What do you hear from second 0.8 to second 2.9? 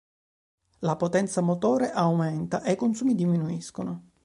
potenza motore aumenta e i